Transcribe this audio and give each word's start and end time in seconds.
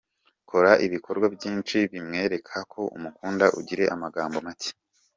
Kora 0.49 0.71
ibikorwa 0.85 1.27
byinshi 1.35 1.77
bimwereka 1.91 2.55
ko 2.71 2.81
umukunda 2.97 3.45
ugire 3.59 3.83
amagambo 3.95 4.37
macye. 4.45 4.71